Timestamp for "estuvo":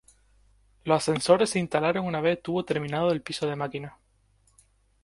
2.37-2.65